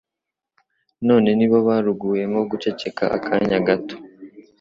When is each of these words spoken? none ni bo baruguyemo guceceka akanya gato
none 1.07 1.29
ni 1.37 1.47
bo 1.51 1.59
baruguyemo 1.67 2.39
guceceka 2.51 3.03
akanya 3.17 3.57
gato 3.67 3.95